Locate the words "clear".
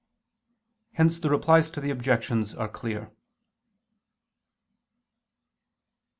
2.67-3.11